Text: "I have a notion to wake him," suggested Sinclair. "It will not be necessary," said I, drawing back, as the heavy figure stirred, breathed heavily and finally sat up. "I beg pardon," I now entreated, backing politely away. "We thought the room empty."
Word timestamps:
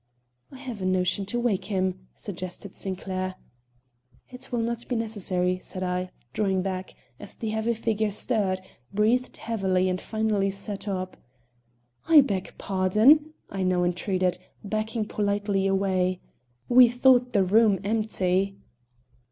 "I 0.51 0.57
have 0.57 0.81
a 0.81 0.85
notion 0.87 1.27
to 1.27 1.39
wake 1.39 1.65
him," 1.65 2.07
suggested 2.15 2.73
Sinclair. 2.73 3.35
"It 4.31 4.51
will 4.51 4.61
not 4.61 4.87
be 4.87 4.95
necessary," 4.95 5.59
said 5.59 5.83
I, 5.83 6.09
drawing 6.33 6.63
back, 6.63 6.95
as 7.19 7.35
the 7.35 7.49
heavy 7.49 7.75
figure 7.75 8.09
stirred, 8.09 8.61
breathed 8.91 9.37
heavily 9.37 9.87
and 9.89 10.01
finally 10.01 10.49
sat 10.49 10.87
up. 10.87 11.17
"I 12.07 12.21
beg 12.21 12.55
pardon," 12.57 13.35
I 13.51 13.61
now 13.61 13.83
entreated, 13.83 14.39
backing 14.63 15.05
politely 15.05 15.67
away. 15.67 16.19
"We 16.67 16.87
thought 16.89 17.33
the 17.33 17.43
room 17.43 17.77
empty." 17.83 18.57